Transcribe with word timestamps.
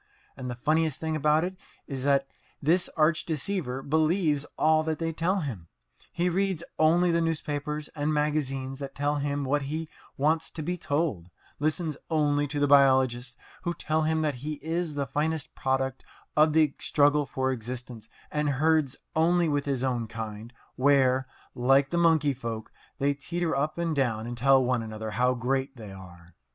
And 0.35 0.49
the 0.49 0.55
funniest 0.55 0.99
thing 0.99 1.15
about 1.15 1.43
it 1.43 1.57
is 1.85 2.05
that 2.05 2.27
this 2.59 2.89
arch 2.97 3.23
deceiver 3.23 3.83
believes 3.83 4.47
all 4.57 4.81
that 4.81 4.97
they 4.97 5.11
tell 5.11 5.41
him. 5.41 5.67
He 6.11 6.27
reads 6.27 6.63
only 6.79 7.11
the 7.11 7.21
newspapers 7.21 7.87
and 7.89 8.11
magazines 8.11 8.79
that 8.79 8.95
tell 8.95 9.17
him 9.17 9.43
what 9.45 9.61
he 9.61 9.89
wants 10.17 10.49
to 10.49 10.63
be 10.63 10.75
told, 10.75 11.29
listens 11.59 11.97
only 12.09 12.47
to 12.47 12.59
the 12.59 12.65
biologists 12.65 13.37
who 13.61 13.75
tell 13.75 14.01
him 14.01 14.23
that 14.23 14.33
he 14.41 14.53
is 14.55 14.95
the 14.95 15.05
finest 15.05 15.53
product 15.53 16.03
of 16.35 16.53
the 16.53 16.73
struggle 16.79 17.27
for 17.27 17.51
existence, 17.51 18.09
and 18.31 18.49
herds 18.49 18.95
only 19.15 19.47
with 19.47 19.65
his 19.65 19.83
own 19.83 20.07
kind, 20.07 20.51
where, 20.77 21.27
like 21.53 21.91
the 21.91 21.97
monkey 21.99 22.33
folk, 22.33 22.71
they 22.97 23.13
teeter 23.13 23.55
up 23.55 23.77
and 23.77 23.95
down 23.95 24.25
and 24.25 24.35
tell 24.35 24.63
one 24.63 24.81
another 24.81 25.11
how 25.11 25.35
great 25.35 25.75
they 25.77 25.91
are. 25.91 26.33